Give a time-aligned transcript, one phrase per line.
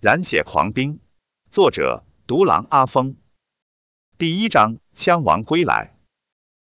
[0.00, 1.00] 染血狂兵，
[1.50, 3.16] 作者独狼阿峰。
[4.16, 5.98] 第一章，枪王归来。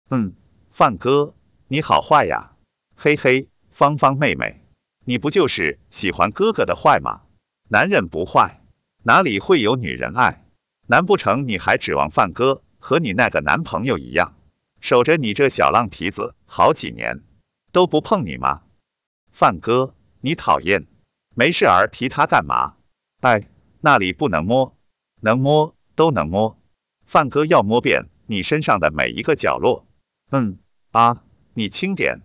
[0.10, 0.34] 嗯，
[0.72, 1.36] 范哥，
[1.68, 2.56] 你好坏呀！
[2.96, 4.64] 嘿嘿，芳芳妹妹，
[5.06, 7.22] 你不就是喜欢哥哥的坏吗？
[7.70, 8.60] 男人不坏，
[9.04, 10.44] 哪里会有女人爱？
[10.88, 14.34] 难不成你还指望范哥和你那个男朋友一样，
[14.80, 17.22] 守着你这小浪蹄子好几年
[17.72, 18.64] 都不碰你吗？
[19.32, 20.88] 范哥，你讨厌，
[21.36, 22.78] 没事儿提他干嘛？
[23.22, 23.48] 哎，
[23.82, 24.76] 那里不能摸，
[25.20, 26.60] 能摸都能摸。
[27.06, 29.86] 范哥要摸遍你身上的每一个角落。
[30.32, 30.58] 嗯
[30.92, 32.22] 啊，你轻点。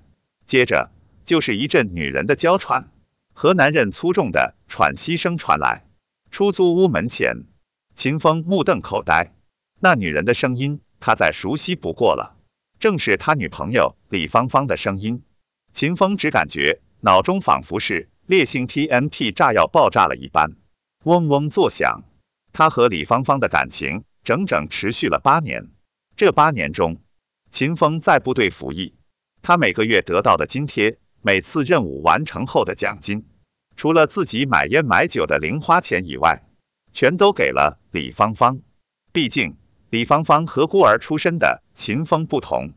[0.46, 0.91] 接着
[1.27, 2.88] 就是一阵女人的娇喘
[3.34, 5.84] 和男人粗重的喘息声传来。
[6.30, 7.44] 出租屋门前，
[7.94, 9.34] 秦风目瞪口呆。
[9.78, 12.38] 那女人的声音，他再熟悉不过了，
[12.78, 15.22] 正是他女朋友李芳芳的声音。
[15.74, 20.56] 秦风只感觉脑中仿佛是烈性 TNT 炸药爆炸了一般。
[21.06, 22.02] 嗡嗡作响，
[22.52, 25.70] 他和李芳芳的感情整整持续了八年。
[26.17, 27.00] 这八年中，
[27.48, 28.92] 秦风在部队服役，
[29.41, 33.25] 他每个月得到的津贴，每次任务完成后的奖金，
[33.77, 36.42] 除了自己买烟买酒的零花钱以外，
[36.92, 38.58] 全都给了李芳芳。
[39.12, 39.56] 毕竟，
[39.91, 42.73] 李芳芳和孤儿出身的秦风不同，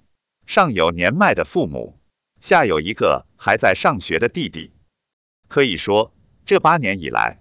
[0.46, 2.00] 上有年迈的父母，
[2.40, 4.72] 下有一个还在上学的弟弟。
[5.48, 6.14] 可以说，
[6.46, 7.40] 这八年以来，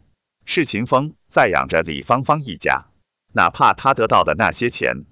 [0.50, 2.86] 是秦风在养着李芳芳一家，
[3.34, 5.04] 哪怕他得到的那些钱，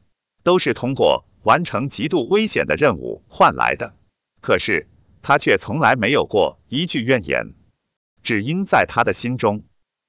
[0.43, 3.95] 都是通过完成极度危险的任务换来的。
[4.41, 4.89] 可是
[5.21, 7.53] 他却从来没有过一句怨言，
[8.23, 9.65] 只因在他的心中，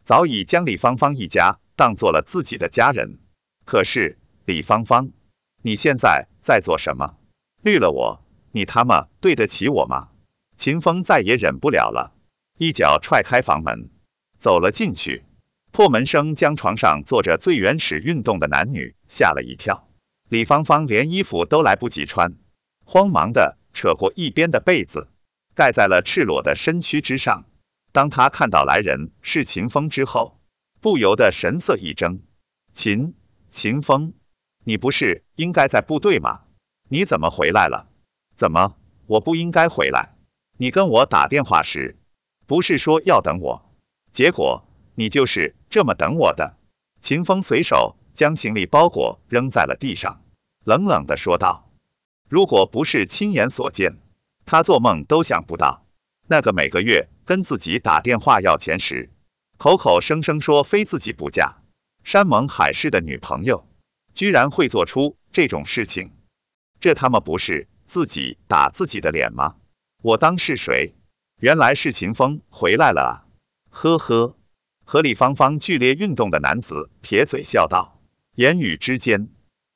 [0.06, 3.20] 早已将李芳芳一家当做了自己的家人。
[3.66, 5.10] 可是李芳芳，
[5.62, 7.18] 你现在在做什么？
[7.62, 10.08] 绿了我，你他妈对得起我吗？
[10.56, 12.16] 秦风再也忍不了了，
[12.58, 13.90] 一脚踹开房门。
[14.38, 15.24] 走了进去，
[15.72, 19.88] 破门声将床上做着最原始运动的男女吓了一跳。
[20.30, 22.36] 李芳芳连衣服都来不及穿，
[22.86, 25.10] 慌忙的扯过一边的被子，
[25.56, 27.46] 盖在了赤裸的身躯之上。
[27.92, 30.40] 当她看到来人是秦风之后，
[30.82, 32.22] 不由得神色一怔。
[32.74, 33.16] 秦
[33.50, 34.14] 秦风，
[34.64, 36.42] 你不是应该在部队吗？
[36.90, 37.90] 你怎么回来了？
[38.36, 38.76] 怎么
[39.08, 40.16] 我不应该回来？
[40.58, 41.98] 你跟我打电话时，
[42.46, 43.67] 不是说要等我？
[44.12, 46.58] 结果你就是这么等我的。
[47.00, 50.22] 秦风随手将行李包裹扔在了地上，
[50.66, 51.70] 冷冷的说道
[52.28, 53.98] ：“如果不是亲眼所见，
[54.46, 55.86] 他做梦都想不到，
[56.28, 59.12] 那个每个月跟自己打电话要钱时，
[59.58, 61.58] 口口声声说非自己不嫁，
[62.04, 63.68] 山盟海誓的女朋友，
[64.16, 66.12] 居然会做出这种事情。
[66.80, 69.56] 这他妈不是自己打自己的脸吗？
[70.02, 70.96] 我当是谁？
[71.40, 73.14] 原来是秦风回来了啊！”
[73.80, 74.36] 呵呵，
[74.86, 78.02] 和李芳芳剧烈运动的男子撇嘴笑道，
[78.34, 79.30] 言语之间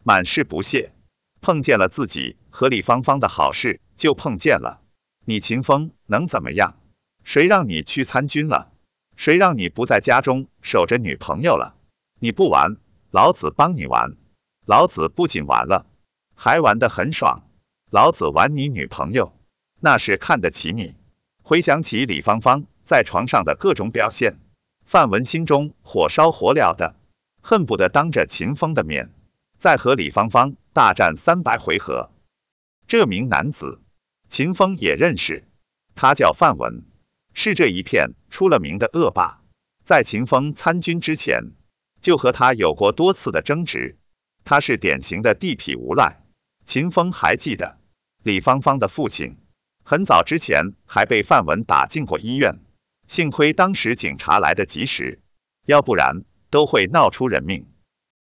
[0.03, 0.95] 满是不屑。
[1.39, 4.81] 碰见了自己和李芳芳的好事就碰见了，
[5.23, 6.79] 你秦风能怎么样？
[7.23, 8.71] 谁让你去参军了？
[9.15, 11.75] 谁让你不在家中守着女朋友了？
[12.19, 12.77] 你不玩，
[13.11, 14.17] 老子帮你玩。
[14.65, 15.85] 老子不仅玩了，
[16.33, 17.43] 还玩得很爽。
[17.91, 19.37] 老子玩你女朋友，
[19.79, 20.95] 那是看得起你。
[21.43, 22.65] 回想起李芳芳。
[22.91, 24.37] 在床上的各种表现，
[24.83, 26.93] 范文心中火烧火燎的，
[27.41, 29.13] 恨不得当着秦风的面，
[29.57, 32.11] 再和李芳芳大战三百回合。
[32.87, 33.79] 这名男子，
[34.27, 35.45] 秦风也认识，
[35.95, 36.83] 他叫范文，
[37.33, 39.41] 是这一片出了名的恶霸。
[39.85, 41.53] 在秦风参军之前，
[42.01, 43.97] 就和他有过多次的争执。
[44.43, 46.21] 他是典型的地痞无赖。
[46.65, 47.77] 秦风还记得，
[48.21, 49.37] 李芳芳的父亲
[49.81, 52.59] 很早之前还被范文打进过医院。
[53.07, 55.21] 幸亏当时警察来得及时，
[55.65, 57.67] 要不然都会闹出人命。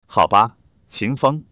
[0.06, 0.57] 好吧，
[0.88, 1.46] 秦风，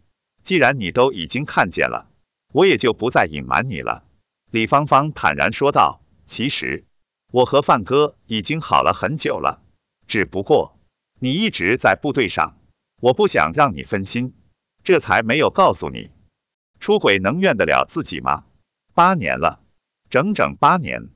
[0.44, 2.10] 既然你都已经看见了，
[2.54, 4.06] 我也就不再隐瞒你了。
[4.50, 6.00] 李芳芳坦然说道。
[6.28, 6.86] 其实
[7.30, 9.62] 我和范哥已经好了很久了，
[10.08, 10.80] 只不过
[11.20, 12.58] 你一直在部队上，
[13.02, 14.34] 我不想让你分心，
[14.82, 16.10] 这才没有告诉你。
[16.80, 18.46] 出轨能怨得了自己吗？
[18.94, 19.62] 八年了，
[20.10, 21.10] 整整八年。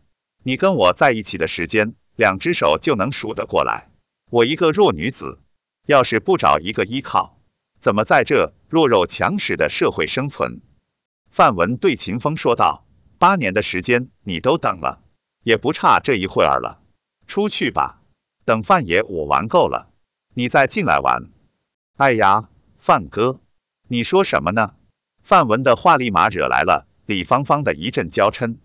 [0.48, 3.90] 你跟我在一起的时间，两只手就能数得过来。
[4.30, 5.40] 我一个弱女子，
[5.88, 7.40] 要是不找一个依靠，
[7.80, 10.62] 怎么在这弱肉强食的社会生存？
[11.32, 12.86] 范文对秦风说道
[13.18, 15.02] ：“八年的时间你都等了，
[15.42, 16.80] 也不差这一会儿了。
[17.26, 18.04] 出去吧，
[18.46, 19.90] 等范爷我玩够了，
[20.36, 21.24] 你再进来玩。”
[21.98, 23.40] 哎呀，范哥，
[23.88, 24.76] 你说什么呢？
[25.24, 28.58] 范文的话立马惹来了李芳芳的一阵娇嗔。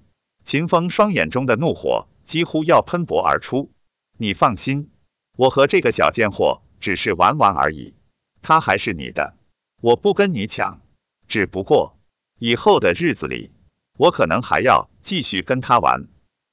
[0.51, 3.71] 秦风双眼中的怒火几乎要喷薄而出。
[4.19, 4.91] 你放心，
[5.37, 7.95] 我和这个小贱货只是玩玩而已，
[8.43, 9.37] 他还是你的，
[9.81, 10.81] 我不跟你抢。
[11.29, 11.97] 只不过
[12.41, 13.53] 以后的日子里，
[13.97, 16.09] 我可能还要继续跟他玩。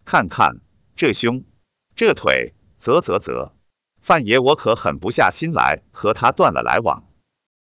[0.05, 0.59] 看看
[0.95, 1.43] 这胸，
[1.95, 3.53] 这腿，啧啧啧，
[3.99, 7.03] 范爷我可狠不下心来和他断了来往。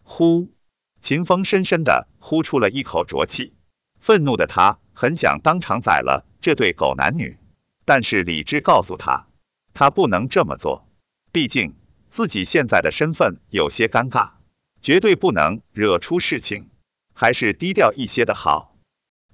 [0.05, 0.53] 呼，
[1.01, 3.53] 秦风深深的呼出了一口浊气，
[4.01, 7.39] 愤怒的他很想当场宰了这对狗男女，
[7.85, 9.29] 但是理智告诉他，
[9.75, 10.89] 他不能这么做，
[11.33, 11.77] 毕竟
[12.09, 14.31] 自己现在的身份有些尴尬，
[14.81, 16.71] 绝对不能惹出事情，
[17.15, 18.77] 还是低调一些的好。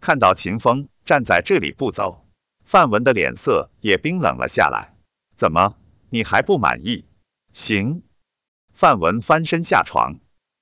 [0.00, 2.26] 看到秦风站在这里不走，
[2.64, 4.94] 范文的脸色也冰冷了下来。
[5.36, 5.76] 怎么，
[6.10, 7.06] 你还不满意？
[7.52, 8.02] 行。
[8.72, 10.18] 范文翻身下床，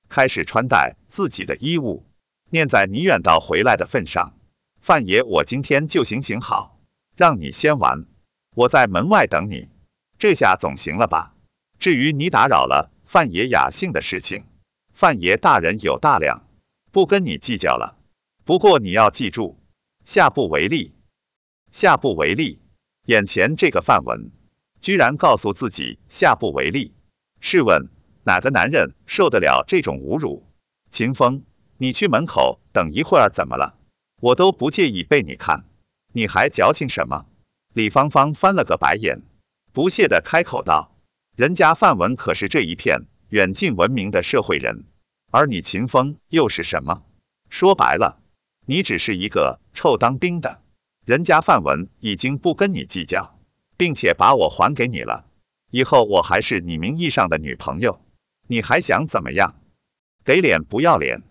[0.07, 2.05] 开始穿戴自己的衣物。
[2.55, 4.33] 念在你远道回来的份上，
[4.79, 6.79] 范爷我今天就行行好，
[7.17, 8.05] 让你先玩，
[8.55, 9.67] 我在门外等你。
[10.17, 11.35] 这下总行了吧？
[11.79, 14.45] 至于你打扰了范爷雅兴的事情，
[14.93, 16.47] 范爷大人有大量，
[16.93, 17.97] 不跟你计较了。
[18.45, 19.59] 不过你要记住，
[20.05, 20.95] 下不为例，
[21.73, 22.61] 下不为例。
[23.05, 24.31] 眼前这个范文，
[24.79, 26.93] 居然告诉自己下不为例。
[27.41, 27.89] 试问
[28.23, 30.47] 哪个男人受得了这种侮辱？
[30.89, 31.43] 秦风，
[31.77, 33.77] 你去门口等一会儿，怎么了？
[34.21, 35.65] 我都不介意被你看，
[36.13, 37.25] 你还矫情什么？
[37.73, 39.21] 李芳芳翻了个白眼，
[39.73, 40.95] 不屑的开口道
[41.35, 44.85] ：“人家范文可是这一片远近闻名的社会人，
[45.31, 47.03] 而你秦风又是什么？
[47.49, 48.21] 说白了。”
[48.67, 50.59] 你只是一个臭当兵的，
[51.05, 53.37] 人家范文已经不跟你计较，
[53.77, 55.27] 并且把我还给你了，
[55.69, 58.01] 以后我还是你名义上的女朋友，
[58.47, 59.53] 你还想怎么样？
[60.23, 61.21] 给脸不要脸！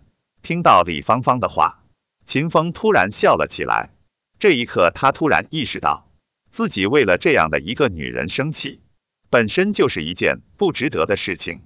[0.44, 1.82] 听到李芳芳的话，
[2.26, 3.94] 秦风突然笑了起来。
[4.38, 6.12] 这一刻，他突然意识到，
[6.50, 8.82] 自己为了这样的一个女人生气，
[9.30, 11.62] 本身就是一件不值得的事情。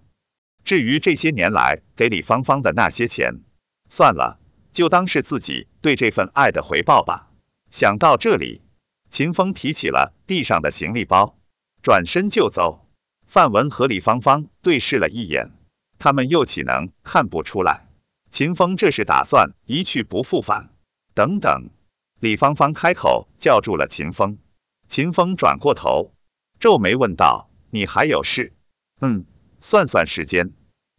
[0.63, 3.41] 至于这些年来给李芳芳的那些钱，
[3.91, 4.39] 算了。
[4.71, 7.31] 就当是自己对这份爱的回报吧。
[7.73, 8.63] 想到这里，
[9.11, 11.37] 秦风提起了地上的行李包，
[11.83, 12.87] 转身就走。
[13.27, 15.51] 范文和李芳芳对视了一眼，
[15.99, 17.88] 他们又岂能看不出来？
[18.31, 20.71] 秦风这是打算一去不复返。
[21.15, 21.71] 等等，
[22.21, 24.39] 李芳芳开口叫住了秦风。
[24.89, 26.13] 秦风转过头，
[26.61, 28.53] 皱眉问道：“你还有事
[29.01, 29.25] ？”“嗯，
[29.61, 30.53] 算算时间，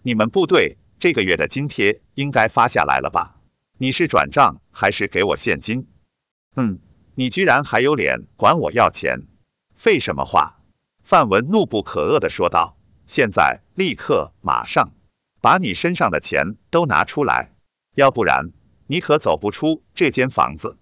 [0.04, 3.36] 你们部队这个月的津贴应该发下来了吧？”
[3.82, 5.88] 你是转账还是给我现金？
[6.56, 6.80] 嗯，
[7.16, 9.22] 你居然还有脸管我要钱？
[9.76, 10.60] 废什么话！
[11.02, 12.76] 范文怒不可遏地说道。
[13.08, 14.92] 现在，立刻，马上，
[15.42, 17.52] 把你身上的钱都拿出来，
[17.96, 18.52] 要不然
[18.88, 20.78] 你可走不出这间房子。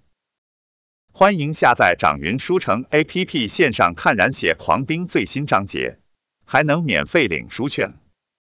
[1.11, 5.99] 欢迎下载掌云书城 APP 线上看染血狂兵最新章节，
[6.45, 7.95] 还能免费领书券。